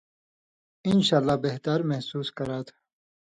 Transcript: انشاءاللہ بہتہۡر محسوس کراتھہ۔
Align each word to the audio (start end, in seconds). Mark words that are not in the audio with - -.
انشاءاللہ 0.89 1.35
بہتہۡر 1.43 1.81
محسوس 1.89 2.27
کراتھہ۔ 2.37 2.75